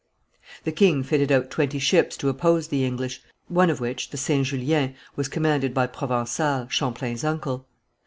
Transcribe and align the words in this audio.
The 0.63 0.71
king 0.71 1.03
fitted 1.03 1.31
out 1.31 1.51
twenty 1.51 1.77
ships 1.77 2.17
to 2.17 2.29
oppose 2.29 2.69
the 2.69 2.83
English, 2.83 3.21
one 3.49 3.69
of 3.69 3.79
which, 3.79 4.09
the 4.09 4.17
Saint 4.17 4.47
Julien, 4.47 4.95
was 5.15 5.27
commanded 5.27 5.75
by 5.75 5.85
Provençal, 5.85 6.67
Champlain's 6.71 7.23
uncle. 7.23 7.67